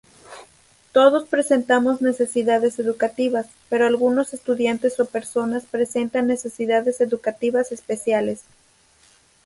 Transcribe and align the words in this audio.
Todos 0.93 1.27
presentamos 1.29 2.01
necesidades 2.01 2.79
educativas, 2.79 3.45
pero 3.69 3.85
algunos 3.85 4.33
estudiantes 4.33 4.99
o 4.99 5.05
personas 5.05 5.67
presentan 5.69 6.25
necesidades 6.25 7.01
educativas 7.01 7.71
especiales. 7.71 8.41